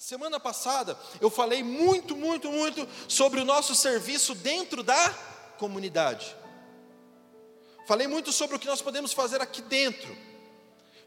[0.00, 5.10] Semana passada eu falei muito, muito, muito sobre o nosso serviço dentro da
[5.58, 6.34] comunidade.
[7.86, 10.16] Falei muito sobre o que nós podemos fazer aqui dentro.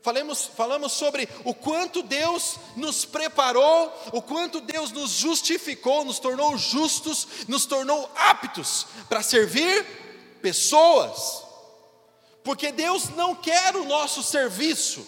[0.03, 6.55] Falamos, falamos sobre o quanto Deus nos preparou, o quanto Deus nos justificou, nos tornou
[6.55, 9.83] justos, nos tornou aptos para servir
[10.39, 11.43] pessoas.
[12.43, 15.07] Porque Deus não quer o nosso serviço,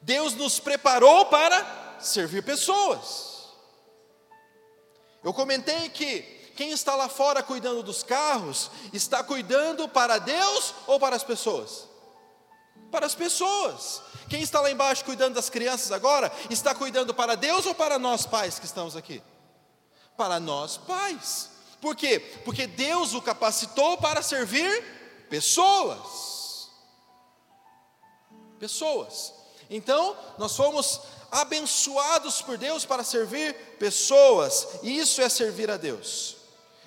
[0.00, 3.32] Deus nos preparou para servir pessoas.
[5.22, 6.22] Eu comentei que
[6.56, 11.88] quem está lá fora cuidando dos carros, está cuidando para Deus ou para as pessoas?
[12.90, 14.02] Para as pessoas.
[14.28, 18.26] Quem está lá embaixo cuidando das crianças agora, está cuidando para Deus ou para nós
[18.26, 19.22] pais que estamos aqui?
[20.16, 21.50] Para nós pais.
[21.80, 22.20] Por quê?
[22.44, 26.70] Porque Deus o capacitou para servir pessoas.
[28.58, 29.34] Pessoas.
[29.68, 31.00] Então, nós fomos
[31.32, 36.36] abençoados por Deus para servir pessoas, e isso é servir a Deus.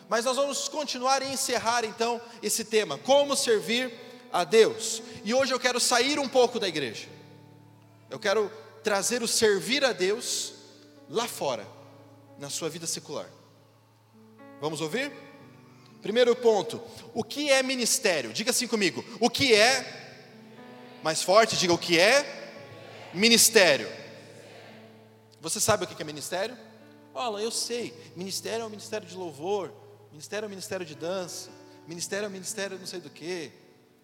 [0.08, 3.92] Mas nós vamos continuar e encerrar então esse tema, como servir
[4.31, 5.02] a Deus.
[5.23, 7.08] E hoje eu quero sair um pouco da igreja.
[8.08, 8.52] Eu quero
[8.83, 10.53] trazer o servir a Deus
[11.09, 11.66] lá fora,
[12.38, 13.30] na sua vida secular.
[14.61, 15.11] Vamos ouvir?
[16.03, 16.80] Primeiro ponto:
[17.16, 18.31] o que é ministério?
[18.31, 20.22] Diga assim comigo: o que é,
[21.02, 24.05] mais forte, diga o que é ministério.
[25.46, 26.58] Você sabe o que é ministério?
[27.14, 27.94] Olha, eu sei.
[28.16, 29.72] Ministério é o ministério de louvor,
[30.10, 31.52] ministério é o ministério de dança,
[31.88, 33.52] ministério é o ministério não sei do que,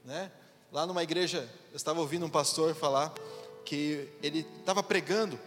[0.06, 0.32] né?
[0.72, 3.12] Lá numa igreja, eu estava ouvindo um pastor falar
[3.66, 5.40] que ele estava pregando,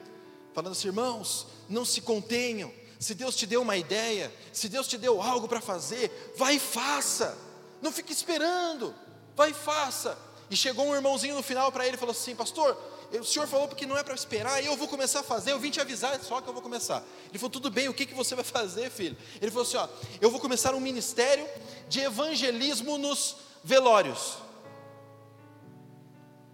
[0.53, 2.73] falando assim, irmãos, não se contenham.
[2.99, 6.59] Se Deus te deu uma ideia, se Deus te deu algo para fazer, vai e
[6.59, 7.39] faça.
[7.81, 8.93] Não fique esperando,
[9.37, 10.19] vai e faça.
[10.51, 12.77] E chegou um irmãozinho no final para ele e falou assim: Pastor,
[13.13, 15.71] o senhor falou porque não é para esperar, eu vou começar a fazer, eu vim
[15.71, 17.03] te avisar, só que eu vou começar.
[17.29, 19.17] Ele falou, tudo bem, o que, que você vai fazer, filho?
[19.41, 19.89] Ele falou assim: ó,
[20.21, 21.47] eu vou começar um ministério
[21.89, 24.39] de evangelismo nos velórios.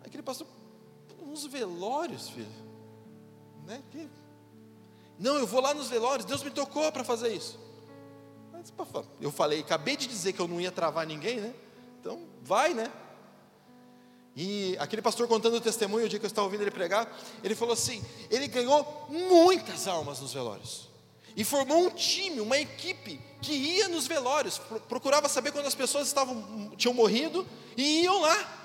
[0.04, 0.46] Aquele pastor,
[1.24, 2.48] nos velórios, filho?
[3.66, 3.82] Né?
[5.18, 7.58] Não, eu vou lá nos velórios, Deus me tocou para fazer isso.
[9.20, 11.54] Eu falei, acabei de dizer que eu não ia travar ninguém, né?
[12.00, 12.90] Então, vai, né?
[14.42, 17.06] E aquele pastor contando o testemunho, o dia que eu estava ouvindo ele pregar,
[17.44, 20.88] ele falou assim: ele ganhou muitas almas nos velórios.
[21.36, 24.58] E formou um time, uma equipe que ia nos velórios,
[24.88, 27.46] procurava saber quando as pessoas estavam, tinham morrido
[27.76, 28.56] e iam lá.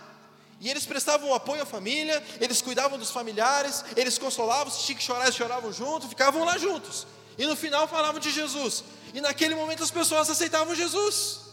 [0.61, 5.03] E eles prestavam apoio à família, eles cuidavam dos familiares, eles consolavam, se tinha que
[5.03, 7.05] chorar, eles choravam junto, ficavam lá juntos.
[7.37, 8.81] E no final falavam de Jesus.
[9.13, 11.44] E naquele momento as pessoas aceitavam Jesus.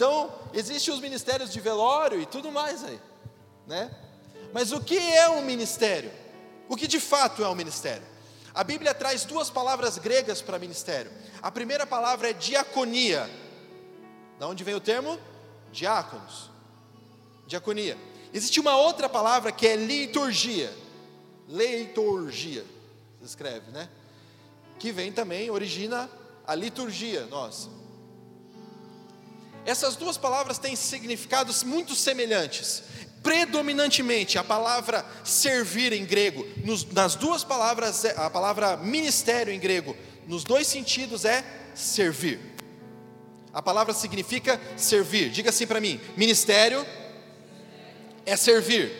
[0.00, 2.98] Então, existem os ministérios de velório e tudo mais aí,
[3.66, 3.94] né?
[4.50, 6.10] Mas o que é um ministério?
[6.70, 8.02] O que de fato é um ministério?
[8.54, 11.12] A Bíblia traz duas palavras gregas para ministério.
[11.42, 13.28] A primeira palavra é diaconia.
[14.38, 15.18] Da onde vem o termo?
[15.70, 16.50] Diáconos.
[17.46, 17.98] Diaconia.
[18.32, 20.74] Existe uma outra palavra que é liturgia.
[21.46, 22.64] Leiturgia,
[23.18, 23.86] se escreve, né?
[24.78, 26.08] Que vem também, origina
[26.46, 27.68] a liturgia nossa.
[29.70, 32.82] Essas duas palavras têm significados muito semelhantes.
[33.22, 39.60] Predominantemente, a palavra servir em grego, nos, nas duas palavras, é, a palavra ministério em
[39.60, 42.40] grego, nos dois sentidos é servir.
[43.52, 45.30] A palavra significa servir.
[45.30, 46.84] Diga assim para mim: ministério
[48.26, 48.90] é servir.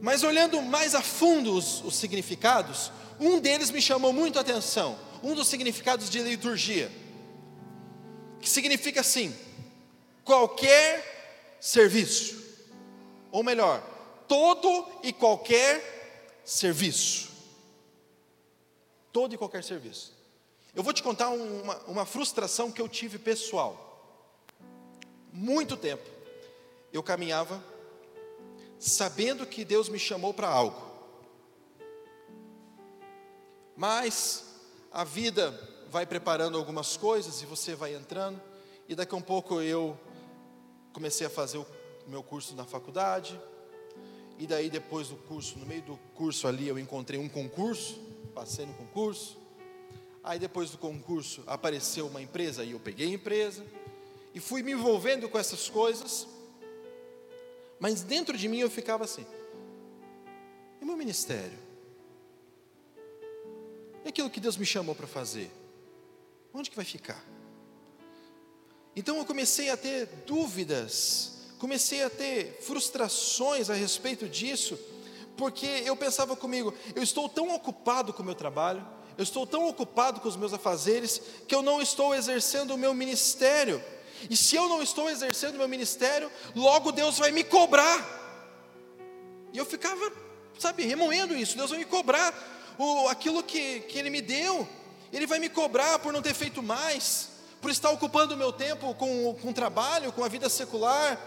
[0.00, 2.90] Mas olhando mais a fundo os, os significados,
[3.20, 4.98] um deles me chamou muito a atenção.
[5.22, 6.90] Um dos significados de liturgia
[8.46, 9.36] que significa assim:
[10.24, 12.40] qualquer serviço,
[13.32, 13.82] ou melhor,
[14.28, 17.28] todo e qualquer serviço.
[19.12, 20.14] Todo e qualquer serviço.
[20.72, 23.82] Eu vou te contar uma, uma frustração que eu tive pessoal.
[25.32, 26.08] Muito tempo
[26.92, 27.60] eu caminhava
[28.78, 30.80] sabendo que Deus me chamou para algo,
[33.76, 34.44] mas
[34.92, 38.40] a vida vai preparando algumas coisas e você vai entrando.
[38.88, 39.98] E daqui a um pouco eu
[40.92, 41.66] comecei a fazer o
[42.06, 43.38] meu curso na faculdade.
[44.38, 47.98] E daí depois do curso, no meio do curso ali, eu encontrei um concurso,
[48.34, 49.38] passei no concurso.
[50.22, 53.64] Aí depois do concurso apareceu uma empresa e eu peguei a empresa
[54.34, 56.26] e fui me envolvendo com essas coisas.
[57.78, 59.24] Mas dentro de mim eu ficava assim:
[60.80, 61.58] e meu ministério?
[64.04, 65.50] E aquilo que Deus me chamou para fazer?
[66.56, 67.22] Onde que vai ficar?
[68.96, 74.78] Então eu comecei a ter dúvidas, comecei a ter frustrações a respeito disso,
[75.36, 78.82] Porque eu pensava comigo, eu estou tão ocupado com o meu trabalho,
[79.18, 82.94] eu estou tão ocupado com os meus afazeres, que eu não estou exercendo o meu
[82.94, 83.84] ministério.
[84.30, 87.98] E se eu não estou exercendo o meu ministério, logo Deus vai me cobrar.
[89.52, 90.10] E eu ficava,
[90.58, 91.54] sabe, remoendo isso.
[91.54, 92.32] Deus vai me cobrar
[92.78, 94.66] o, aquilo que, que Ele me deu.
[95.12, 97.28] Ele vai me cobrar por não ter feito mais,
[97.60, 101.18] por estar ocupando o meu tempo com, com o trabalho, com a vida secular,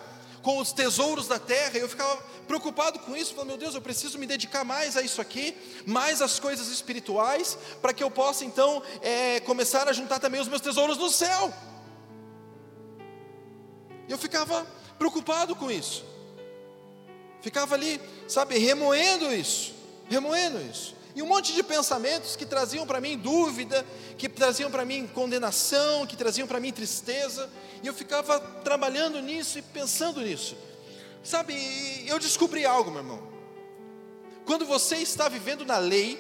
[0.41, 1.77] com os tesouros da terra.
[1.77, 2.15] Eu ficava
[2.47, 5.55] preocupado com isso, falando, meu Deus, eu preciso me dedicar mais a isso aqui,
[5.85, 10.47] mais às coisas espirituais, para que eu possa então é, começar a juntar também os
[10.47, 11.53] meus tesouros no céu.
[14.07, 14.65] Eu ficava
[14.97, 16.03] preocupado com isso.
[17.41, 19.73] Ficava ali, sabe, remoendo isso,
[20.09, 20.95] remoendo isso.
[21.15, 23.85] E um monte de pensamentos que traziam para mim dúvida,
[24.17, 27.50] que traziam para mim condenação, que traziam para mim tristeza.
[27.81, 30.56] E eu ficava trabalhando nisso e pensando nisso.
[31.23, 31.53] Sabe,
[32.07, 33.21] eu descobri algo, meu irmão.
[34.45, 36.17] Quando você está vivendo na lei,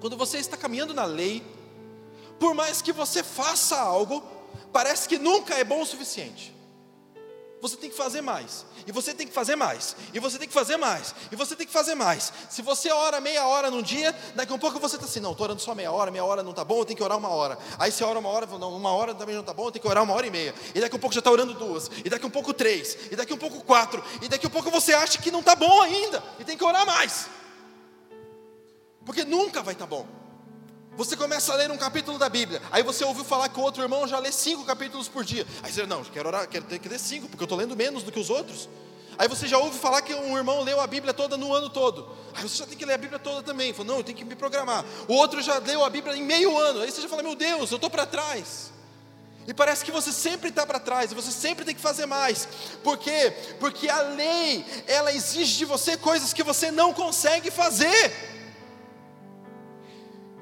[0.00, 1.42] quando você está caminhando na lei,
[2.38, 4.22] por mais que você faça algo,
[4.72, 6.51] parece que nunca é bom o suficiente.
[7.62, 10.52] Você tem que fazer mais, e você tem que fazer mais, e você tem que
[10.52, 12.32] fazer mais, e você tem que fazer mais.
[12.50, 15.30] Se você ora meia hora num dia, daqui a um pouco você está assim: não,
[15.30, 17.28] estou orando só meia hora, meia hora não está bom, eu tenho que orar uma
[17.28, 17.56] hora.
[17.78, 19.88] Aí você ora uma hora, não, uma hora também não está bom, eu tenho que
[19.88, 20.52] orar uma hora e meia.
[20.74, 22.98] E daqui a um pouco já está orando duas, e daqui a um pouco três,
[23.12, 25.38] e daqui a um pouco quatro, e daqui a um pouco você acha que não
[25.38, 27.28] está bom ainda, e tem que orar mais,
[29.06, 30.21] porque nunca vai estar tá bom.
[30.96, 33.82] Você começa a ler um capítulo da Bíblia, aí você ouviu falar que o outro
[33.82, 35.46] irmão já lê cinco capítulos por dia.
[35.62, 38.02] Aí você, não, quero orar, quero ter que ler cinco, porque eu estou lendo menos
[38.02, 38.68] do que os outros.
[39.16, 42.14] Aí você já ouve falar que um irmão leu a Bíblia toda no ano todo.
[42.34, 43.72] Aí você já tem que ler a Bíblia toda também.
[43.72, 44.84] Fala, não, eu tenho que me programar.
[45.08, 46.80] O outro já leu a Bíblia em meio ano.
[46.80, 48.72] Aí você já fala, meu Deus, eu estou para trás.
[49.46, 52.46] E parece que você sempre está para trás, e você sempre tem que fazer mais.
[52.82, 53.32] Por quê?
[53.58, 58.31] Porque a lei, ela exige de você coisas que você não consegue fazer.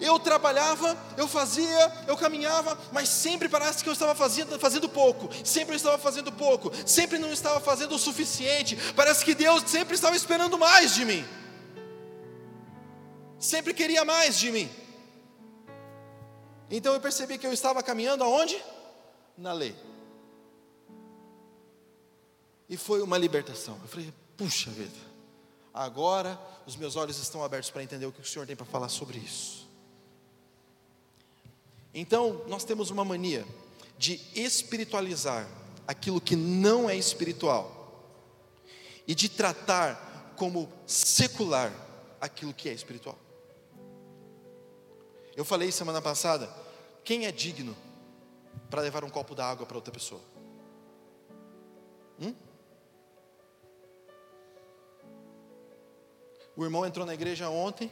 [0.00, 5.28] Eu trabalhava, eu fazia, eu caminhava, mas sempre parece que eu estava fazendo, fazendo pouco,
[5.44, 8.76] sempre eu estava fazendo pouco, sempre não estava fazendo o suficiente.
[8.96, 11.24] Parece que Deus sempre estava esperando mais de mim,
[13.38, 14.70] sempre queria mais de mim.
[16.70, 18.62] Então eu percebi que eu estava caminhando aonde?
[19.36, 19.74] Na lei.
[22.68, 23.76] E foi uma libertação.
[23.82, 24.96] Eu falei, puxa vida,
[25.74, 28.88] agora os meus olhos estão abertos para entender o que o Senhor tem para falar
[28.88, 29.68] sobre isso.
[31.92, 33.44] Então, nós temos uma mania
[33.98, 35.48] de espiritualizar
[35.86, 37.76] aquilo que não é espiritual
[39.06, 41.72] e de tratar como secular
[42.20, 43.18] aquilo que é espiritual.
[45.36, 46.48] Eu falei semana passada,
[47.04, 47.76] quem é digno
[48.70, 50.20] para levar um copo d'água para outra pessoa?
[52.20, 52.34] Hum?
[56.56, 57.90] O irmão entrou na igreja ontem,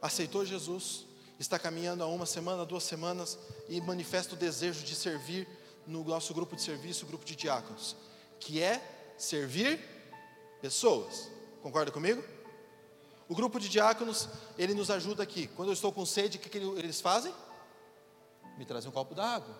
[0.00, 1.06] aceitou Jesus,
[1.40, 5.48] está caminhando há uma semana, duas semanas e manifesta o desejo de servir
[5.86, 7.96] no nosso grupo de serviço, grupo de diáconos,
[8.38, 9.80] que é servir
[10.60, 11.30] pessoas.
[11.62, 12.22] Concorda comigo?
[13.26, 14.28] O grupo de diáconos,
[14.58, 15.46] ele nos ajuda aqui.
[15.56, 17.32] Quando eu estou com sede, o que, que eles fazem?
[18.58, 19.58] Me trazem um copo d'água.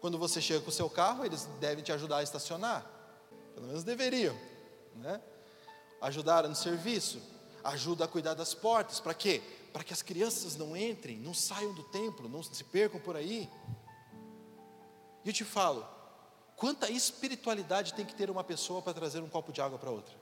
[0.00, 2.84] Quando você chega com o seu carro, eles devem te ajudar a estacionar.
[3.54, 4.36] Pelo menos deveriam,
[4.96, 5.20] né?
[6.00, 7.22] Ajudar no serviço,
[7.64, 9.00] ajuda a cuidar das portas.
[9.00, 9.42] Para quê?
[9.72, 13.48] para que as crianças não entrem, não saiam do templo, não se percam por aí.
[15.24, 15.86] E eu te falo,
[16.56, 20.20] quanta espiritualidade tem que ter uma pessoa para trazer um copo de água para outra?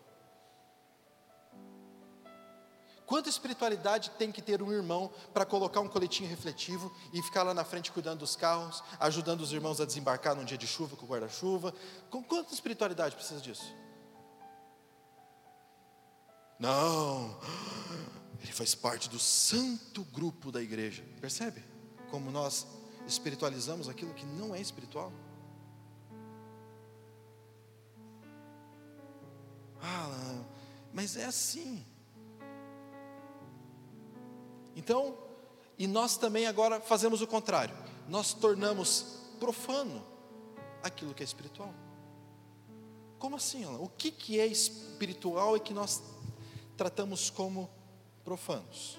[3.04, 7.52] Quanta espiritualidade tem que ter um irmão para colocar um coletinho refletivo e ficar lá
[7.52, 11.06] na frente cuidando dos carros, ajudando os irmãos a desembarcar num dia de chuva com
[11.06, 11.74] guarda-chuva?
[12.08, 13.79] Quanta espiritualidade precisa disso?
[16.60, 17.38] Não,
[18.42, 21.02] ele faz parte do santo grupo da igreja.
[21.18, 21.64] Percebe
[22.10, 22.66] como nós
[23.06, 25.10] espiritualizamos aquilo que não é espiritual?
[29.82, 30.44] Ah,
[30.92, 31.82] mas é assim.
[34.76, 35.16] Então,
[35.78, 37.74] e nós também agora fazemos o contrário.
[38.06, 40.04] Nós tornamos profano
[40.82, 41.74] aquilo que é espiritual.
[43.18, 43.78] Como assim, Alan?
[43.78, 46.02] O que, que é espiritual e que nós
[46.80, 47.68] tratamos como
[48.24, 48.98] profanos.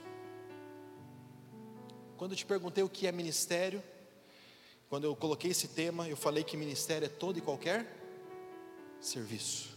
[2.16, 3.82] Quando eu te perguntei o que é ministério,
[4.88, 7.88] quando eu coloquei esse tema, eu falei que ministério é todo e qualquer
[9.00, 9.76] serviço.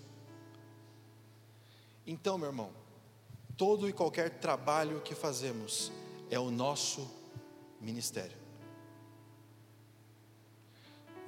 [2.06, 2.70] Então, meu irmão,
[3.56, 5.90] todo e qualquer trabalho que fazemos
[6.30, 7.10] é o nosso
[7.80, 8.36] ministério.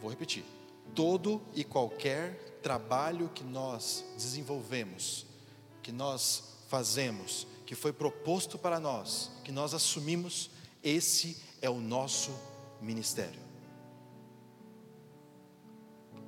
[0.02, 0.44] Vou repetir.
[0.94, 5.24] Todo e qualquer trabalho que nós desenvolvemos
[5.86, 10.50] que nós fazemos, que foi proposto para nós, que nós assumimos,
[10.82, 12.30] esse é o nosso
[12.80, 13.40] ministério.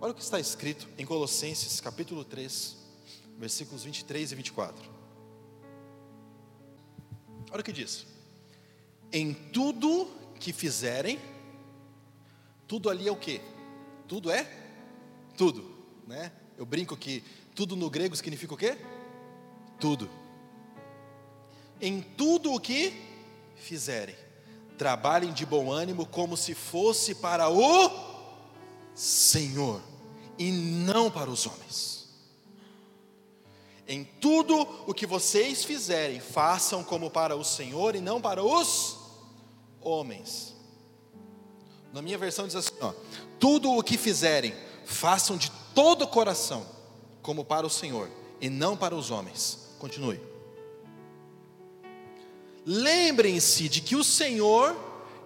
[0.00, 2.76] Olha o que está escrito em Colossenses capítulo 3,
[3.36, 4.90] versículos 23 e 24.
[7.50, 8.06] Olha o que diz:
[9.12, 11.18] Em tudo que fizerem,
[12.66, 13.40] tudo ali é o que?
[14.06, 14.44] Tudo é?
[15.36, 15.68] Tudo,
[16.06, 16.32] né?
[16.56, 18.76] Eu brinco que tudo no grego significa o quê?
[19.80, 20.08] Tudo.
[21.80, 22.92] Em tudo o que
[23.56, 24.16] fizerem,
[24.76, 27.90] trabalhem de bom ânimo, como se fosse para o
[28.94, 29.82] Senhor
[30.38, 32.08] e não para os homens.
[33.86, 34.54] Em tudo
[34.86, 38.96] o que vocês fizerem, façam como para o Senhor e não para os
[39.80, 40.54] homens.
[41.92, 42.92] Na minha versão diz assim: ó,
[43.40, 44.54] tudo o que fizerem,
[44.84, 46.66] façam de todo o coração,
[47.22, 49.68] como para o Senhor e não para os homens.
[49.78, 50.27] Continue.
[52.70, 54.76] Lembrem-se de que o Senhor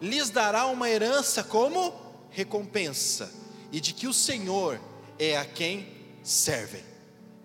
[0.00, 1.92] lhes dará uma herança como
[2.30, 3.32] recompensa,
[3.72, 4.80] e de que o Senhor
[5.18, 5.88] é a quem
[6.22, 6.84] servem,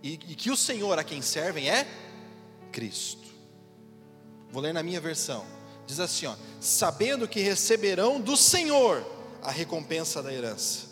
[0.04, 1.88] e, e que o Senhor a quem servem é
[2.72, 3.28] Cristo.
[4.52, 5.44] Vou ler na minha versão.
[5.88, 9.04] Diz assim, ó: sabendo que receberão do Senhor
[9.42, 10.86] a recompensa da herança.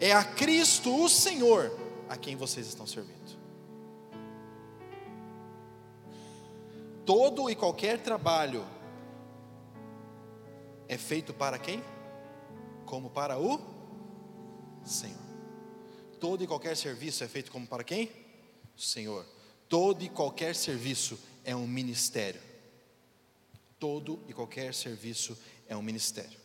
[0.00, 1.70] É a Cristo, o Senhor,
[2.08, 3.23] a quem vocês estão servindo.
[7.04, 8.64] Todo e qualquer trabalho
[10.88, 11.82] é feito para quem?
[12.86, 13.60] Como para o
[14.84, 15.18] Senhor.
[16.18, 18.10] Todo e qualquer serviço é feito como para quem?
[18.76, 19.26] Senhor.
[19.68, 22.40] Todo e qualquer serviço é um ministério.
[23.78, 25.36] Todo e qualquer serviço
[25.68, 26.38] é um ministério.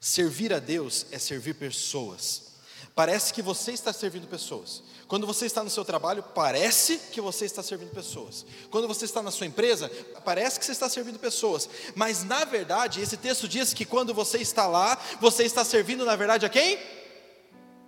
[0.00, 2.51] Servir a Deus é servir pessoas.
[2.94, 4.82] Parece que você está servindo pessoas.
[5.08, 8.46] Quando você está no seu trabalho, parece que você está servindo pessoas.
[8.70, 9.90] Quando você está na sua empresa,
[10.24, 11.68] parece que você está servindo pessoas.
[11.94, 16.16] Mas na verdade, esse texto diz que quando você está lá, você está servindo na
[16.16, 16.78] verdade a quem?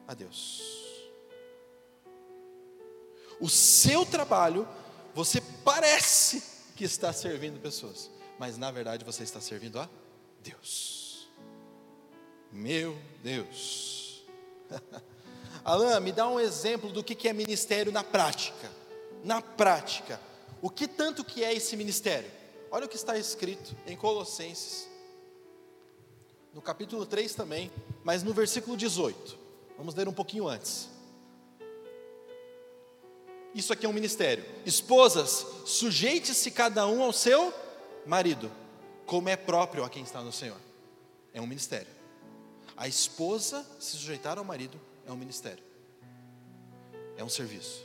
[0.07, 0.63] A Deus.
[3.41, 4.69] O seu trabalho,
[5.15, 6.43] você parece
[6.77, 9.89] que está servindo pessoas, mas na verdade você está servindo a
[10.43, 11.29] Deus.
[12.53, 14.04] Meu Deus.
[15.65, 18.71] Alain, me dá um exemplo do que é ministério na prática.
[19.23, 20.21] Na prática,
[20.61, 22.31] o que tanto que é esse ministério?
[22.71, 24.89] Olha o que está escrito em Colossenses,
[26.53, 27.71] no capítulo 3 também,
[28.03, 29.39] mas no versículo 18.
[29.77, 30.89] Vamos ler um pouquinho antes.
[33.55, 34.45] Isso aqui é um ministério.
[34.67, 37.55] Esposas, sujeite-se cada um ao seu
[38.05, 38.51] marido,
[39.07, 40.59] como é próprio a quem está no Senhor.
[41.33, 41.89] É um ministério.
[42.77, 45.63] A esposa se sujeitar ao marido é um ministério.
[47.17, 47.85] É um serviço.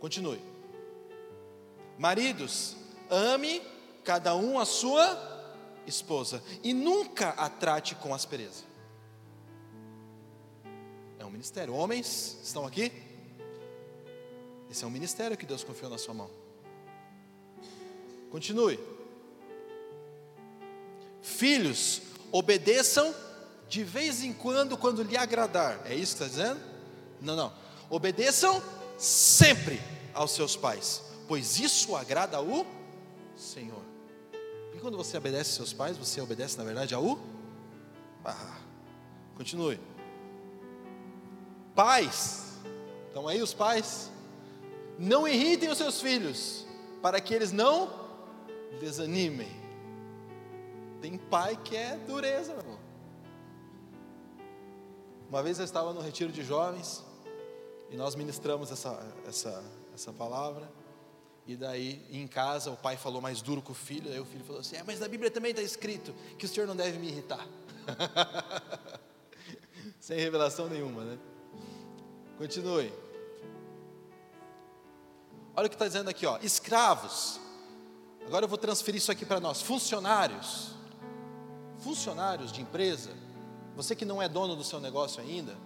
[0.00, 0.40] Continue.
[1.98, 2.76] Maridos,
[3.10, 3.62] ame
[4.04, 5.30] cada um a sua
[5.86, 8.64] esposa e nunca a trate com aspereza.
[11.18, 11.74] É um ministério.
[11.74, 12.90] Homens estão aqui?
[14.70, 16.30] Esse é um ministério que Deus confiou na sua mão.
[18.30, 18.80] Continue.
[21.20, 22.00] Filhos,
[22.32, 23.14] obedeçam
[23.72, 25.80] de vez em quando, quando lhe agradar.
[25.86, 26.60] É isso que está dizendo?
[27.22, 27.50] Não, não.
[27.88, 28.62] Obedeçam
[28.98, 29.80] sempre
[30.12, 32.66] aos seus pais, pois isso agrada ao
[33.34, 33.82] Senhor.
[34.74, 37.18] E quando você obedece aos seus pais, você obedece na verdade ao
[38.22, 38.58] ah,
[39.38, 39.80] Continue.
[41.74, 42.58] Pais,
[43.06, 44.10] estão aí os pais?
[44.98, 46.66] Não irritem os seus filhos,
[47.00, 47.90] para que eles não
[48.78, 49.50] desanimem.
[51.00, 52.91] Tem pai que é dureza, meu irmão.
[55.32, 57.02] Uma vez eu estava no retiro de jovens
[57.90, 60.70] e nós ministramos essa, essa, essa palavra.
[61.46, 64.12] E daí, em casa, o pai falou mais duro com o filho.
[64.12, 66.66] Aí o filho falou assim: é, Mas na Bíblia também está escrito que o senhor
[66.66, 67.48] não deve me irritar.
[69.98, 71.18] Sem revelação nenhuma, né?
[72.36, 72.92] Continue.
[75.56, 76.38] Olha o que está dizendo aqui, ó.
[76.42, 77.40] Escravos.
[78.26, 79.62] Agora eu vou transferir isso aqui para nós.
[79.62, 80.74] Funcionários.
[81.78, 83.21] Funcionários de empresa.
[83.76, 85.56] Você que não é dono do seu negócio ainda.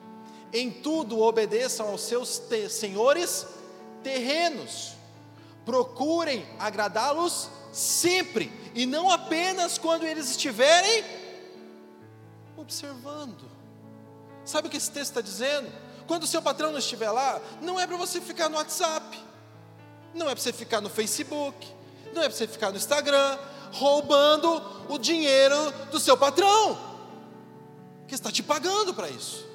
[0.53, 3.47] Em tudo obedeçam aos seus te senhores
[4.03, 4.93] terrenos.
[5.65, 8.53] Procurem agradá-los sempre.
[8.75, 11.05] E não apenas quando eles estiverem
[12.57, 13.45] observando.
[14.45, 15.71] Sabe o que esse texto está dizendo?
[16.07, 19.27] Quando o seu patrão não estiver lá, não é para você ficar no WhatsApp
[20.17, 21.67] não é para você ficar no Facebook,
[22.13, 23.39] não é para você ficar no Instagram,
[23.73, 25.57] roubando o dinheiro
[25.91, 26.79] do seu patrão,
[28.07, 29.47] que está te pagando para isso.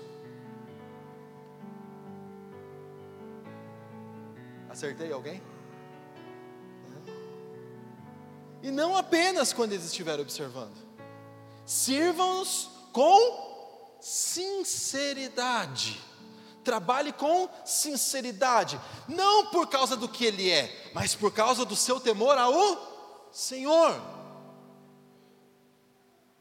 [4.69, 5.41] Acertei alguém?
[8.63, 10.77] E não apenas quando eles estiverem observando.
[11.65, 15.99] Sirvam-nos com sinceridade.
[16.63, 21.99] Trabalhe com sinceridade, não por causa do que ele é, mas por causa do seu
[21.99, 23.99] temor ao Senhor.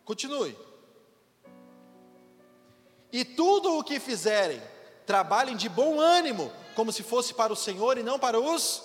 [0.04, 0.54] Continue.
[3.12, 4.60] E tudo o que fizerem,
[5.06, 8.82] trabalhem de bom ânimo, como se fosse para o Senhor e não para os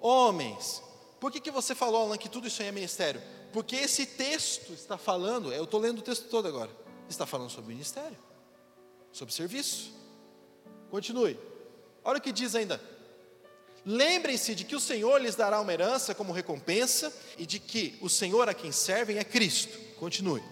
[0.00, 0.82] homens.
[1.18, 3.22] Por que, que você falou, Alan, que tudo isso aí é ministério?
[3.52, 6.70] Porque esse texto está falando, eu estou lendo o texto todo agora,
[7.08, 8.18] está falando sobre ministério,
[9.10, 9.92] sobre serviço.
[10.90, 11.38] Continue.
[12.04, 12.80] Olha o que diz ainda.
[13.84, 18.08] Lembrem-se de que o Senhor lhes dará uma herança como recompensa e de que o
[18.08, 19.78] Senhor a quem servem é Cristo.
[19.98, 20.42] Continue.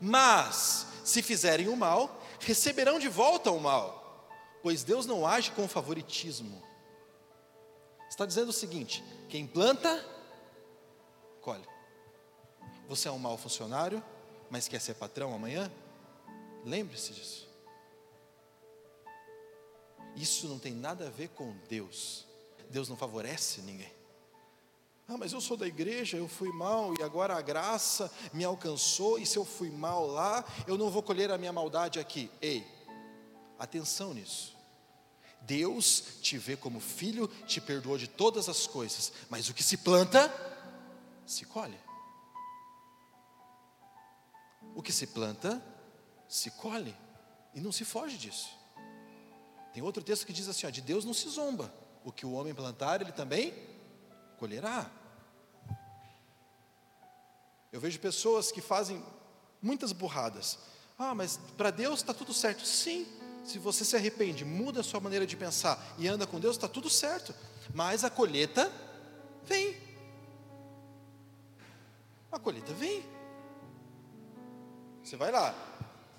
[0.00, 4.28] Mas, se fizerem o mal, receberão de volta o mal,
[4.60, 6.60] pois Deus não age com favoritismo.
[8.10, 10.04] Está dizendo o seguinte: quem planta,
[11.40, 11.64] colhe.
[12.88, 14.02] Você é um mau funcionário,
[14.50, 15.70] mas quer ser patrão amanhã?
[16.64, 17.48] Lembre-se disso.
[20.16, 22.26] Isso não tem nada a ver com Deus.
[22.68, 23.92] Deus não favorece ninguém.
[25.08, 29.20] Ah, mas eu sou da igreja, eu fui mal e agora a graça me alcançou,
[29.20, 32.28] e se eu fui mal lá, eu não vou colher a minha maldade aqui.
[32.40, 32.66] Ei,
[33.56, 34.56] atenção nisso.
[35.42, 39.76] Deus te vê como filho, te perdoou de todas as coisas, mas o que se
[39.76, 40.28] planta,
[41.24, 41.78] se colhe.
[44.74, 45.62] O que se planta,
[46.28, 46.96] se colhe,
[47.54, 48.50] e não se foge disso.
[49.72, 51.72] Tem outro texto que diz assim: ó, de Deus não se zomba,
[52.04, 53.75] o que o homem plantar, ele também
[54.38, 54.90] colherá.
[57.72, 59.04] Eu vejo pessoas que fazem
[59.60, 60.58] muitas burradas.
[60.98, 62.64] Ah, mas para Deus está tudo certo.
[62.64, 63.06] Sim,
[63.44, 66.68] se você se arrepende, muda a sua maneira de pensar e anda com Deus, está
[66.68, 67.34] tudo certo.
[67.74, 68.72] Mas a colheita
[69.44, 69.76] vem.
[72.32, 73.04] A colheita vem.
[75.02, 75.54] Você vai lá,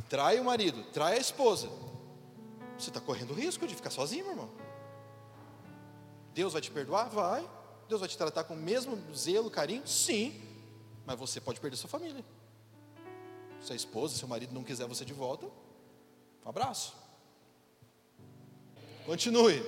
[0.08, 1.70] trai o marido, trai a esposa.
[2.78, 4.50] Você está correndo risco de ficar sozinho, meu irmão.
[6.34, 7.10] Deus vai te perdoar?
[7.10, 7.57] Vai.
[7.88, 9.88] Deus vai te tratar com o mesmo zelo, carinho?
[9.88, 10.42] Sim.
[11.06, 12.24] Mas você pode perder sua família.
[13.62, 15.46] Se a esposa, seu marido não quiser você de volta,
[16.46, 16.96] um abraço.
[19.06, 19.64] Continue.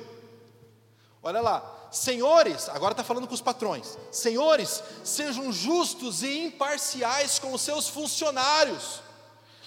[1.23, 3.97] Olha lá, senhores, agora está falando com os patrões.
[4.12, 9.01] Senhores, sejam justos e imparciais com os seus funcionários.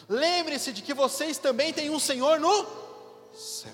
[0.08, 2.66] Lembre-se de que vocês também têm um Senhor no
[3.34, 3.72] céu.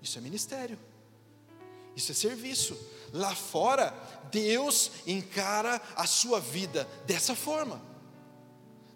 [0.00, 0.78] Isso é ministério.
[1.96, 2.76] Isso é serviço.
[3.12, 3.94] Lá fora,
[4.30, 7.82] Deus encara a sua vida dessa forma.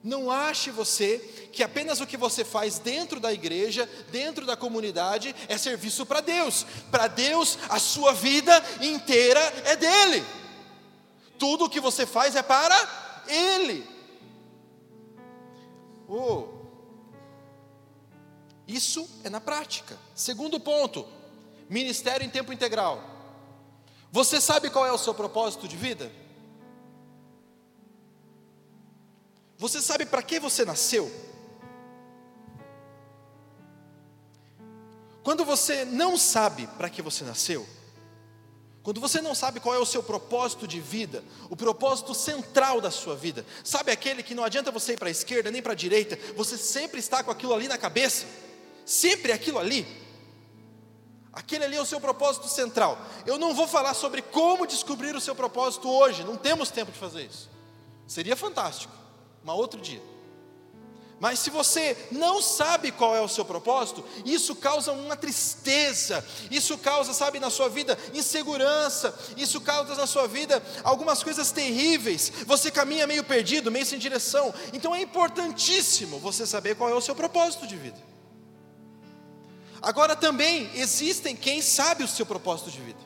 [0.03, 1.19] Não ache você
[1.53, 6.21] que apenas o que você faz dentro da igreja, dentro da comunidade, é serviço para
[6.21, 6.65] Deus.
[6.91, 10.25] Para Deus, a sua vida inteira é dele.
[11.39, 12.77] Tudo o que você faz é para
[13.27, 13.85] Ele.
[16.09, 16.57] Oh.
[18.67, 19.99] Isso é na prática.
[20.15, 21.07] Segundo ponto,
[21.69, 23.03] ministério em tempo integral.
[24.11, 26.11] Você sabe qual é o seu propósito de vida?
[29.59, 31.11] Você sabe para que você nasceu?
[35.23, 37.67] Quando você não sabe para que você nasceu,
[38.87, 42.93] quando você não sabe qual é o seu propósito de vida, o propósito central da
[42.93, 45.77] sua vida, sabe aquele que não adianta você ir para a esquerda nem para a
[45.77, 48.25] direita, você sempre está com aquilo ali na cabeça,
[48.85, 50.06] sempre aquilo ali.
[51.37, 52.99] Aquele ali é o seu propósito central.
[53.27, 56.99] Eu não vou falar sobre como descobrir o seu propósito hoje, não temos tempo de
[56.99, 57.51] fazer isso.
[58.07, 58.95] Seria fantástico,
[59.45, 60.01] mas outro dia.
[61.21, 66.79] Mas se você não sabe qual é o seu propósito, isso causa uma tristeza, isso
[66.79, 72.33] causa, sabe, na sua vida insegurança, isso causa na sua vida algumas coisas terríveis.
[72.47, 74.55] Você caminha meio perdido, meio sem direção.
[74.73, 78.16] Então é importantíssimo você saber qual é o seu propósito de vida.
[79.87, 82.99] Agora também existem quem sabe o seu propósito de vida.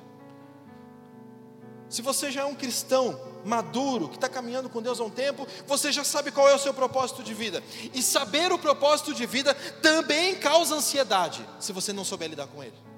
[1.91, 5.47] Se você já é um cristão maduro, que está caminhando com Deus há um tempo,
[5.67, 7.63] você já sabe qual é o seu propósito de vida.
[7.93, 12.65] E saber o propósito de vida também causa ansiedade, se você não souber lidar com
[12.65, 12.90] ele.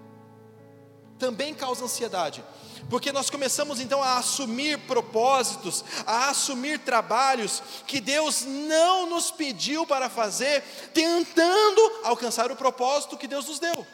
[1.23, 2.45] Também causa ansiedade.
[2.91, 9.87] Porque nós começamos então a assumir propósitos, a assumir trabalhos que Deus não nos pediu
[9.87, 13.87] para fazer, tentando alcançar o propósito que Deus nos deu.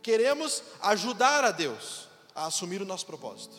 [0.00, 3.56] Queremos ajudar a Deus a assumir o nosso propósito.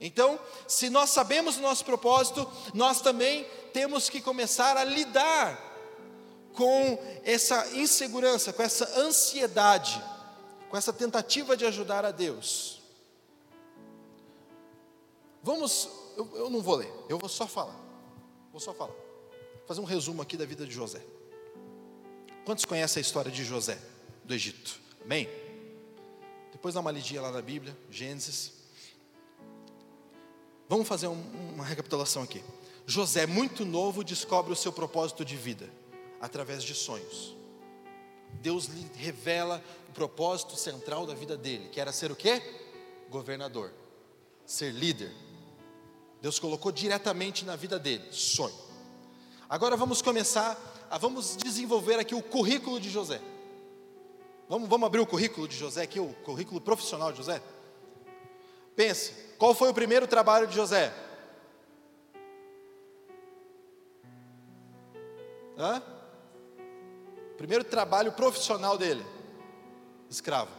[0.00, 5.60] Então, se nós sabemos o nosso propósito, nós também temos que começar a lidar
[6.54, 10.02] com essa insegurança, com essa ansiedade,
[10.74, 12.82] com essa tentativa de ajudar a Deus.
[15.40, 17.80] Vamos, eu, eu não vou ler, eu vou só falar.
[18.50, 18.90] Vou só falar.
[18.90, 21.00] Vou fazer um resumo aqui da vida de José.
[22.44, 23.78] Quantos conhecem a história de José
[24.24, 24.80] do Egito?
[25.04, 25.28] Amém?
[26.50, 28.54] Depois dá uma lidinha lá na Bíblia, Gênesis.
[30.68, 32.42] Vamos fazer um, uma recapitulação aqui.
[32.84, 35.70] José, muito novo, descobre o seu propósito de vida
[36.20, 37.43] através de sonhos.
[38.44, 42.42] Deus lhe revela o propósito central da vida dele, que era ser o quê?
[43.08, 43.72] Governador,
[44.44, 45.10] ser líder.
[46.20, 48.54] Deus colocou diretamente na vida dele, sonho.
[49.48, 50.58] Agora vamos começar,
[50.90, 53.18] a, vamos desenvolver aqui o currículo de José.
[54.46, 57.40] Vamos, vamos abrir o currículo de José aqui, o currículo profissional de José?
[58.76, 60.92] Pense, qual foi o primeiro trabalho de José?
[65.56, 65.93] Hã?
[67.36, 69.04] Primeiro trabalho profissional dele,
[70.08, 70.50] escravo.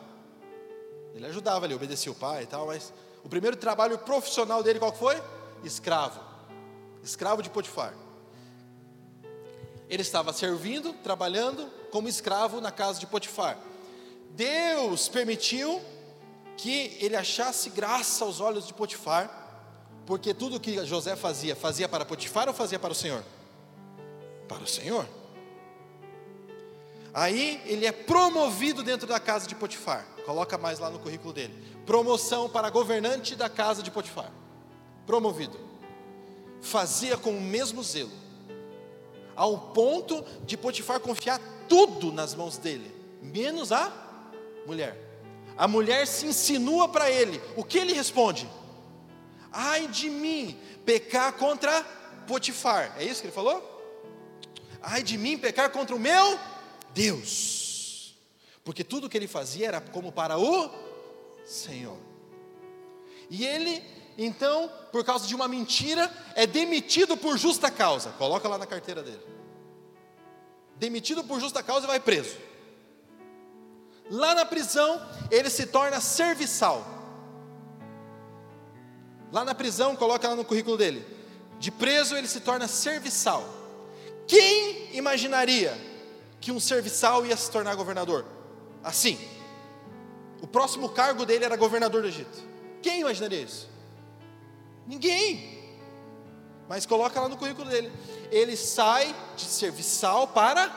[1.14, 2.92] Ele ajudava ali, obedecia o pai e tal, mas
[3.24, 5.22] o primeiro trabalho profissional dele qual foi?
[5.64, 6.20] Escravo.
[7.02, 7.94] Escravo de Potifar.
[9.90, 13.58] Ele estava servindo, trabalhando como escravo na casa de Potifar.
[14.32, 15.82] Deus permitiu
[16.58, 19.44] que ele achasse graça aos olhos de Potifar,
[20.06, 23.24] porque tudo que José fazia, fazia para Potifar ou fazia para o Senhor?
[24.48, 25.08] Para o Senhor.
[27.16, 30.06] Aí ele é promovido dentro da casa de Potifar.
[30.26, 31.54] Coloca mais lá no currículo dele.
[31.86, 34.30] Promoção para governante da casa de Potifar.
[35.08, 35.58] Promovido.
[36.62, 38.12] Fazia com o mesmo zelo.
[39.34, 43.94] Ao ponto de Potifar confiar tudo nas mãos dele, menos a
[44.68, 45.02] mulher.
[45.58, 47.42] A mulher se insinua para ele.
[47.56, 48.46] O que ele responde?
[49.54, 51.82] Ai de mim, pecar contra
[52.28, 52.94] Potifar.
[52.98, 53.72] É isso que ele falou?
[54.82, 56.38] Ai de mim, pecar contra o meu
[56.96, 58.16] Deus,
[58.64, 60.72] porque tudo que ele fazia era como para o
[61.46, 61.98] Senhor.
[63.30, 63.84] E ele,
[64.18, 68.12] então, por causa de uma mentira, é demitido por justa causa.
[68.12, 69.22] Coloca lá na carteira dele.
[70.78, 72.38] Demitido por justa causa e vai preso.
[74.10, 76.86] Lá na prisão, ele se torna serviçal.
[79.34, 81.06] Lá na prisão, coloca lá no currículo dele.
[81.60, 83.44] De preso, ele se torna serviçal.
[84.28, 85.95] Quem imaginaria
[86.46, 88.24] que um serviçal ia se tornar governador.
[88.84, 89.18] Assim.
[90.44, 92.38] O próximo cargo dele era governador do Egito.
[92.84, 93.68] Quem imaginaria isso?
[94.86, 95.74] Ninguém.
[96.70, 97.92] Mas coloca lá no currículo dele.
[98.30, 100.72] Ele sai de serviçal para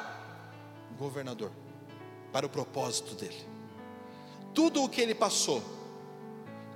[0.97, 1.53] governador,
[2.33, 3.47] para o propósito dele.
[4.55, 5.63] Tudo o que ele passou,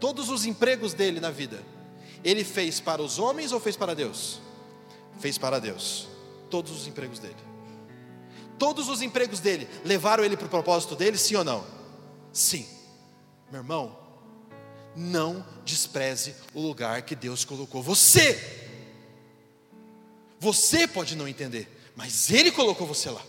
[0.00, 1.62] todos os empregos dele na vida,
[2.22, 4.38] ele fez para os homens ou fez para Deus?
[5.18, 6.08] Fez para Deus.
[6.50, 7.51] Todos os empregos dele
[8.58, 11.64] todos os empregos dele levaram ele para o propósito dele, sim ou não?
[12.32, 12.66] Sim.
[13.50, 13.98] Meu irmão,
[14.96, 18.60] não despreze o lugar que Deus colocou você.
[20.38, 23.22] Você pode não entender, mas Ele colocou você lá.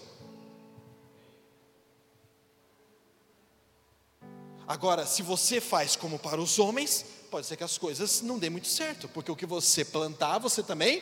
[4.67, 8.49] Agora, se você faz como para os homens, pode ser que as coisas não dêem
[8.49, 11.01] muito certo, porque o que você plantar, você também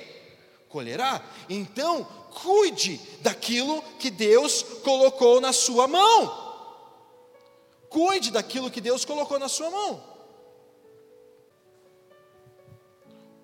[0.71, 1.23] colherá.
[1.49, 2.03] Então,
[2.41, 6.41] cuide daquilo que Deus colocou na sua mão.
[7.89, 10.11] Cuide daquilo que Deus colocou na sua mão.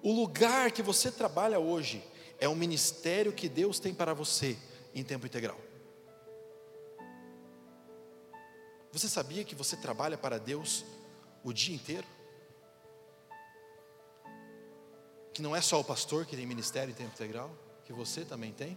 [0.02, 2.04] O lugar que você trabalha hoje
[2.40, 4.58] é um ministério que Deus tem para você
[4.96, 5.60] em tempo integral.
[8.92, 10.86] Você sabia que você trabalha para Deus
[11.44, 12.08] o dia inteiro?
[15.38, 17.52] Que não é só o pastor que tem ministério em tempo integral,
[17.86, 18.76] que você também tem.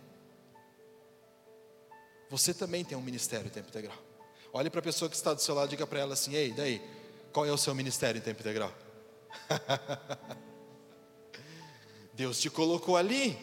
[2.28, 3.96] Você também tem um ministério em tempo integral.
[4.52, 6.52] Olhe para a pessoa que está do seu lado e diga para ela assim: Ei,
[6.52, 6.82] daí,
[7.32, 8.74] qual é o seu ministério em tempo integral?
[12.12, 13.38] Deus te colocou ali.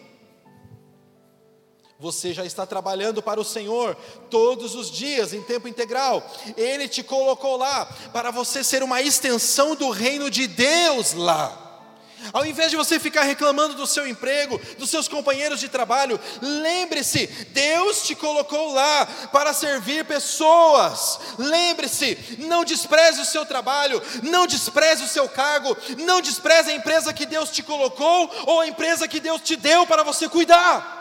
[1.99, 3.95] Você já está trabalhando para o Senhor
[4.29, 6.23] todos os dias em tempo integral.
[6.55, 11.63] Ele te colocou lá para você ser uma extensão do reino de Deus lá.
[12.33, 17.27] Ao invés de você ficar reclamando do seu emprego, dos seus companheiros de trabalho, lembre-se,
[17.51, 21.19] Deus te colocou lá para servir pessoas.
[21.37, 27.13] Lembre-se, não despreze o seu trabalho, não despreze o seu cargo, não despreze a empresa
[27.13, 30.95] que Deus te colocou ou a empresa que Deus te deu para você cuidar.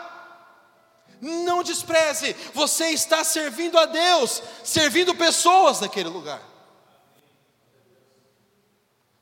[1.19, 6.56] Não despreze, você está servindo a Deus, servindo pessoas naquele lugar.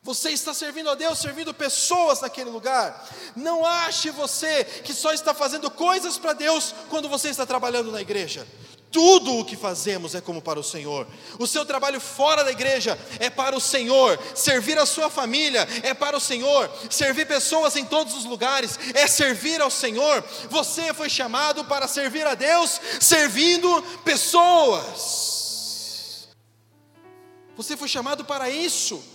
[0.05, 3.09] Você está servindo a Deus, servindo pessoas naquele lugar.
[3.35, 7.99] Não ache você que só está fazendo coisas para Deus quando você está trabalhando na
[7.99, 8.47] igreja.
[8.91, 11.07] Tudo o que fazemos é como para o Senhor.
[11.39, 14.19] O seu trabalho fora da igreja é para o Senhor.
[14.35, 16.69] Servir a sua família é para o Senhor.
[16.87, 20.23] Servir pessoas em todos os lugares é servir ao Senhor.
[20.51, 25.47] Você foi chamado para servir a Deus servindo pessoas.
[27.57, 29.14] Você foi chamado para isso.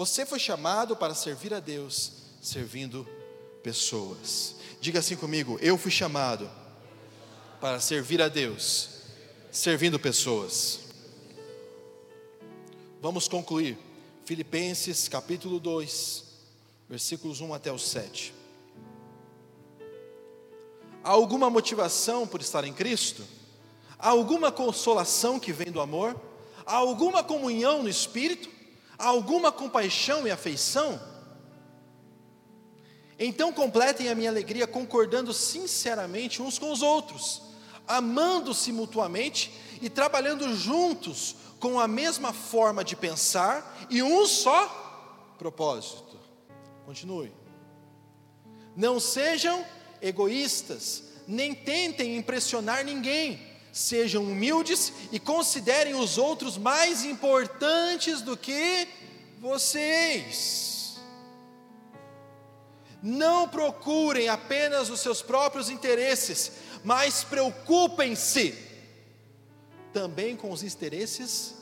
[0.00, 3.06] Você foi chamado para servir a Deus servindo
[3.62, 4.56] pessoas.
[4.80, 6.50] Diga assim comigo: eu fui chamado
[7.60, 8.88] para servir a Deus,
[9.50, 10.80] servindo pessoas.
[13.02, 13.76] Vamos concluir.
[14.24, 16.24] Filipenses capítulo 2,
[16.88, 18.32] versículos 1 até o 7.
[21.04, 23.22] Há alguma motivação por estar em Cristo?
[23.98, 26.18] Há alguma consolação que vem do amor?
[26.64, 28.59] Há alguma comunhão no Espírito?
[29.00, 31.00] Alguma compaixão e afeição?
[33.18, 37.50] Então completem a minha alegria concordando sinceramente uns com os outros
[37.90, 46.16] amando-se mutuamente e trabalhando juntos com a mesma forma de pensar e um só propósito.
[46.86, 47.32] Continue.
[48.76, 49.66] Não sejam
[50.00, 53.49] egoístas, nem tentem impressionar ninguém.
[53.72, 58.88] Sejam humildes e considerem os outros mais importantes do que
[59.40, 60.98] vocês.
[63.02, 66.52] Não procurem apenas os seus próprios interesses,
[66.84, 68.54] mas preocupem-se
[69.92, 71.54] também com os interesses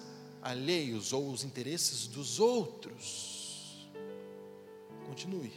[0.42, 3.88] alheios ou os interesses dos outros.
[5.06, 5.52] Continue.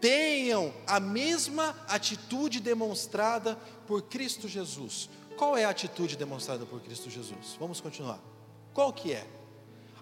[0.00, 5.08] Tenham a mesma atitude demonstrada por Cristo Jesus.
[5.36, 7.56] Qual é a atitude demonstrada por Cristo Jesus?
[7.58, 8.20] Vamos continuar.
[8.72, 9.26] Qual que é?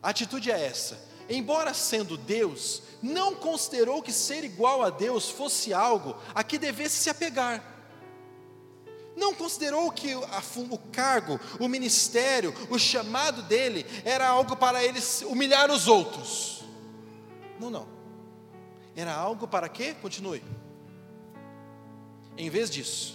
[0.03, 5.73] A atitude é essa: embora sendo Deus, não considerou que ser igual a Deus fosse
[5.73, 7.75] algo a que devesse se apegar
[9.16, 15.70] não considerou que o cargo, o ministério, o chamado dele era algo para ele humilhar
[15.70, 16.64] os outros.
[17.61, 17.87] Não, não.
[18.97, 19.94] Era algo para quê?
[20.01, 20.42] Continue.
[22.37, 23.14] Em vez disso,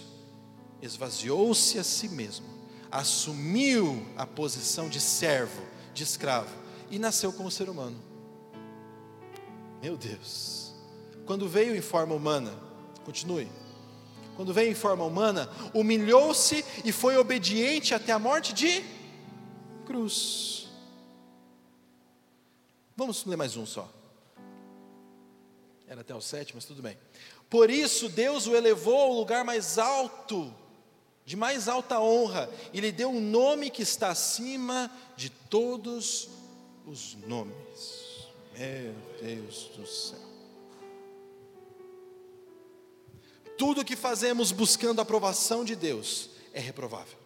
[0.82, 2.46] esvaziou-se a si mesmo,
[2.90, 5.62] assumiu a posição de servo,
[5.92, 6.54] de escravo
[6.90, 8.00] e nasceu como ser humano.
[9.82, 10.74] Meu Deus.
[11.26, 12.52] Quando veio em forma humana,
[13.04, 13.48] continue
[14.40, 18.82] quando veio em forma humana, humilhou-se e foi obediente até a morte de
[19.84, 20.66] cruz.
[22.96, 23.86] Vamos ler mais um só.
[25.86, 26.96] Era até o sete, mas tudo bem.
[27.50, 30.54] Por isso Deus o elevou ao lugar mais alto,
[31.30, 36.28] de mais alta honra, e lhe deu um nome que está acima de todos
[36.84, 38.26] os nomes.
[38.58, 40.18] Meu Deus do céu.
[43.56, 47.16] Tudo que fazemos buscando a aprovação de Deus é reprovável.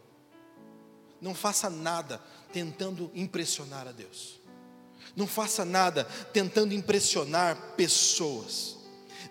[1.18, 2.20] Não faça nada
[2.52, 4.38] tentando impressionar a Deus.
[5.16, 8.76] Não faça nada tentando impressionar pessoas.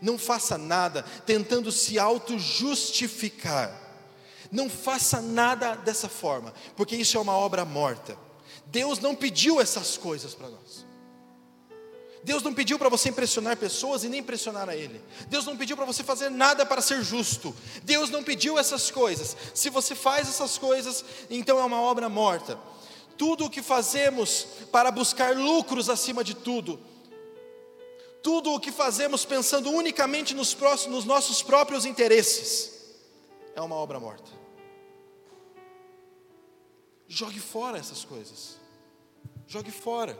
[0.02, 3.83] Não faça nada tentando se auto-justificar.
[4.54, 8.16] Não faça nada dessa forma, porque isso é uma obra morta.
[8.68, 10.86] Deus não pediu essas coisas para nós.
[12.24, 15.02] Deus não pediu para você impressionar pessoas e nem impressionar a Ele.
[15.28, 17.54] Deus não pediu para você fazer nada para ser justo.
[17.82, 19.36] Deus não pediu essas coisas.
[19.56, 22.58] Se você faz essas coisas, então é uma obra morta.
[23.18, 26.80] Tudo o que fazemos para buscar lucros acima de tudo,
[28.22, 32.72] tudo o que fazemos pensando unicamente nos, próximos, nos nossos próprios interesses,
[33.56, 34.43] é uma obra morta.
[37.14, 38.58] Jogue fora essas coisas.
[39.48, 40.18] Jogue fora.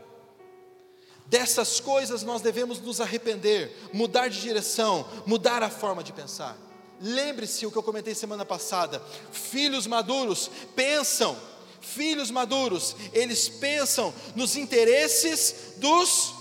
[1.26, 6.56] Dessas coisas nós devemos nos arrepender, mudar de direção, mudar a forma de pensar.
[7.00, 9.02] Lembre-se o que eu comentei semana passada:
[9.32, 11.36] filhos maduros pensam,
[11.80, 16.32] filhos maduros, eles pensam nos interesses dos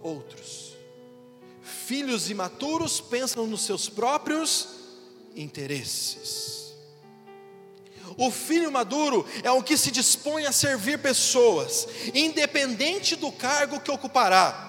[0.00, 0.74] outros.
[1.62, 4.68] Filhos imaturos pensam nos seus próprios
[5.36, 6.55] interesses.
[8.16, 13.90] O filho maduro é o que se dispõe a servir pessoas, independente do cargo que
[13.90, 14.65] ocupará.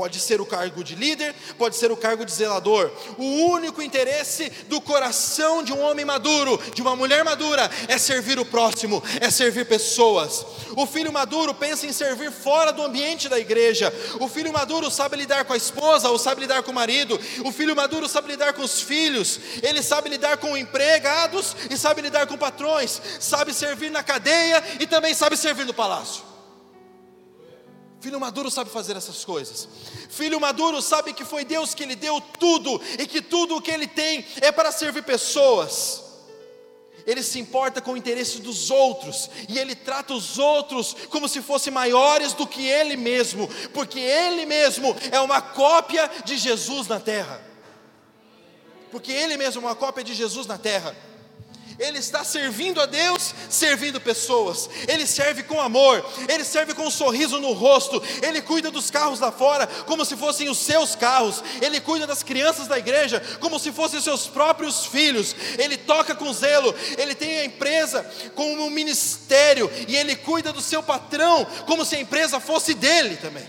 [0.00, 2.90] Pode ser o cargo de líder, pode ser o cargo de zelador.
[3.18, 8.38] O único interesse do coração de um homem maduro, de uma mulher madura, é servir
[8.38, 10.46] o próximo, é servir pessoas.
[10.74, 13.92] O filho maduro pensa em servir fora do ambiente da igreja.
[14.18, 17.20] O filho maduro sabe lidar com a esposa ou sabe lidar com o marido.
[17.44, 19.38] O filho maduro sabe lidar com os filhos.
[19.62, 23.02] Ele sabe lidar com empregados e sabe lidar com patrões.
[23.20, 26.29] Sabe servir na cadeia e também sabe servir no palácio.
[28.00, 29.68] Filho maduro sabe fazer essas coisas.
[30.08, 33.70] Filho maduro sabe que foi Deus que lhe deu tudo e que tudo o que
[33.70, 36.02] ele tem é para servir pessoas.
[37.06, 41.42] Ele se importa com o interesse dos outros e ele trata os outros como se
[41.42, 46.98] fossem maiores do que ele mesmo, porque ele mesmo é uma cópia de Jesus na
[46.98, 47.44] terra.
[48.90, 50.96] Porque ele mesmo é uma cópia de Jesus na terra.
[51.80, 54.68] Ele está servindo a Deus, servindo pessoas.
[54.86, 58.02] Ele serve com amor, ele serve com um sorriso no rosto.
[58.20, 61.42] Ele cuida dos carros lá fora como se fossem os seus carros.
[61.62, 65.34] Ele cuida das crianças da igreja como se fossem seus próprios filhos.
[65.58, 66.74] Ele toca com zelo.
[66.98, 71.96] Ele tem a empresa como um ministério e ele cuida do seu patrão como se
[71.96, 73.48] a empresa fosse dele também.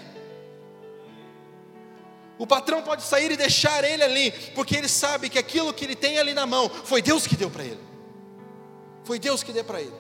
[2.38, 5.96] O patrão pode sair e deixar ele ali, porque ele sabe que aquilo que ele
[5.96, 7.91] tem ali na mão foi Deus que deu para ele.
[9.12, 9.94] Foi Deus que deu para ele.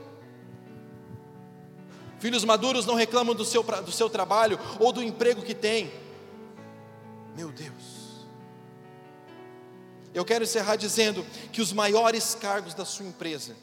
[2.17, 5.91] Filhos maduros não reclamam do seu, do seu trabalho ou do emprego que tem.
[7.35, 8.25] Meu Deus.
[10.13, 13.53] Eu quero encerrar dizendo que os maiores cargos da sua empresa,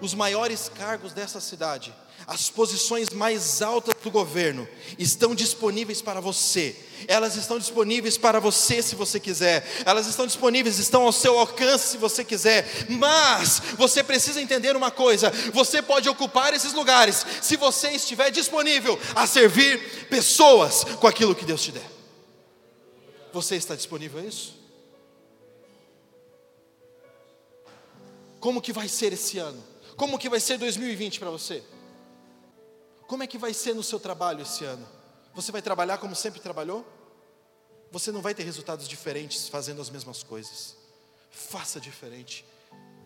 [0.00, 1.94] os maiores cargos dessa cidade,
[2.26, 6.76] as posições mais altas do governo estão disponíveis para você.
[7.08, 9.66] Elas estão disponíveis para você se você quiser.
[9.86, 12.86] Elas estão disponíveis, estão ao seu alcance se você quiser.
[12.88, 18.98] Mas você precisa entender uma coisa: você pode ocupar esses lugares se você estiver disponível
[19.14, 21.90] a servir pessoas com aquilo que Deus te der.
[23.32, 24.60] Você está disponível a isso?
[28.38, 29.69] Como que vai ser esse ano?
[30.00, 31.62] Como que vai ser 2020 para você?
[33.06, 34.88] Como é que vai ser no seu trabalho esse ano?
[35.34, 36.86] Você vai trabalhar como sempre trabalhou?
[37.92, 40.74] Você não vai ter resultados diferentes fazendo as mesmas coisas.
[41.30, 42.46] Faça diferente.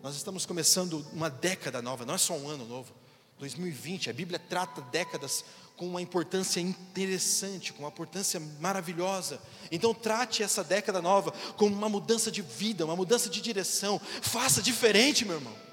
[0.01, 2.93] Nós estamos começando uma década nova, não é só um ano novo.
[3.39, 5.43] 2020, a Bíblia trata décadas
[5.75, 9.41] com uma importância interessante, com uma importância maravilhosa.
[9.69, 13.99] Então trate essa década nova como uma mudança de vida, uma mudança de direção.
[14.21, 15.64] Faça diferente, meu irmão.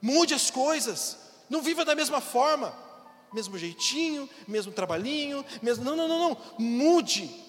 [0.00, 1.16] Mude as coisas.
[1.48, 2.86] Não viva da mesma forma
[3.32, 5.84] mesmo jeitinho, mesmo trabalhinho, mesmo.
[5.84, 6.36] Não, não, não, não.
[6.58, 7.44] Mude.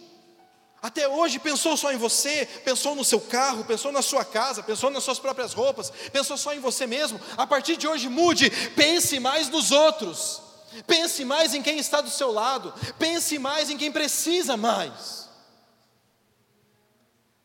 [0.82, 4.90] Até hoje pensou só em você, pensou no seu carro, pensou na sua casa, pensou
[4.90, 7.20] nas suas próprias roupas, pensou só em você mesmo.
[7.36, 8.50] A partir de hoje, mude.
[8.76, 10.42] Pense mais nos outros.
[10.86, 12.74] Pense mais em quem está do seu lado.
[13.00, 15.27] Pense mais em quem precisa mais.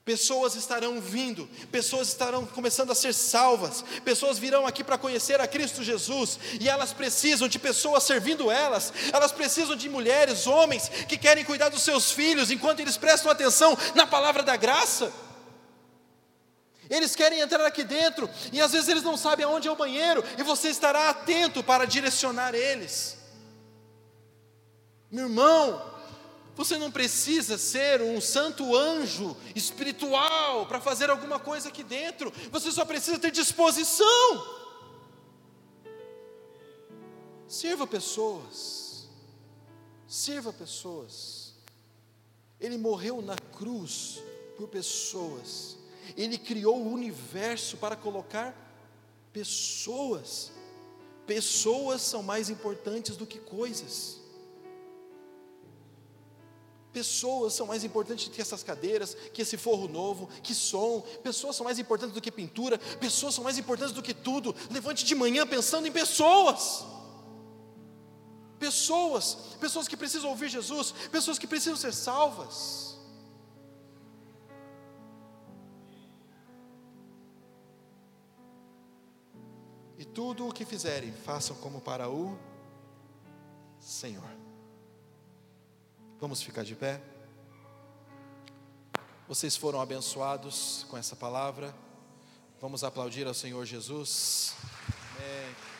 [0.05, 5.47] Pessoas estarão vindo, pessoas estarão começando a ser salvas, pessoas virão aqui para conhecer a
[5.47, 11.17] Cristo Jesus, e elas precisam de pessoas servindo elas, elas precisam de mulheres, homens que
[11.17, 15.13] querem cuidar dos seus filhos enquanto eles prestam atenção na palavra da graça.
[16.91, 20.25] Eles querem entrar aqui dentro e às vezes eles não sabem aonde é o banheiro,
[20.37, 23.19] e você estará atento para direcionar eles.
[25.13, 25.92] Meu irmão,
[26.55, 32.33] você não precisa ser um santo anjo espiritual para fazer alguma coisa aqui dentro.
[32.51, 34.63] Você só precisa ter disposição.
[37.49, 39.09] Sirva pessoas.
[40.07, 41.55] Sirva pessoas.
[42.61, 44.23] Ele morreu na cruz
[44.57, 45.79] por pessoas.
[46.17, 48.55] Ele criou o universo para colocar
[49.33, 50.53] pessoas.
[51.27, 54.22] Pessoas são mais importantes do que coisas.
[56.93, 61.01] Pessoas são mais importantes do que essas cadeiras, que esse forro novo, que som.
[61.23, 62.79] Pessoas são mais importantes do que pintura.
[62.79, 64.55] Pessoas são mais importantes do que tudo.
[64.71, 66.85] Levante de manhã pensando em pessoas.
[68.59, 72.99] Pessoas, pessoas que precisam ouvir Jesus, pessoas que precisam ser salvas.
[79.99, 82.39] E tudo o que fizerem, façam como para o
[83.81, 84.52] Senhor.
[86.23, 87.03] Vamos ficar de pé?
[89.27, 91.75] Vocês foram abençoados com essa palavra.
[92.61, 94.55] Vamos aplaudir ao Senhor Jesus.
[95.17, 95.72] Amém.